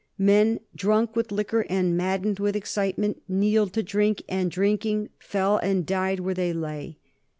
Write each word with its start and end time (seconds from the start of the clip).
Men, 0.17 0.61
drunk 0.75 1.15
with 1.15 1.31
liquor 1.31 1.63
and 1.69 1.95
maddened 1.95 2.39
with 2.39 2.55
excitement, 2.55 3.21
kneeled 3.27 3.73
to 3.73 3.83
drink, 3.83 4.23
and, 4.27 4.49
drinking, 4.49 5.09
fell 5.19 5.57
and 5.59 5.85
died 5.85 6.19
where 6.21 6.33
they 6.33 6.53
lay. 6.53 6.97